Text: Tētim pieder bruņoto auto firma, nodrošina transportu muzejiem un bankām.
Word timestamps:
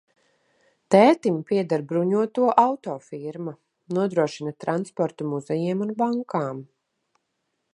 Tētim 0.93 1.35
pieder 1.49 1.83
bruņoto 1.91 2.47
auto 2.61 2.95
firma, 3.09 3.53
nodrošina 3.99 4.55
transportu 4.65 5.29
muzejiem 5.35 5.85
un 5.89 5.93
bankām. 6.01 6.65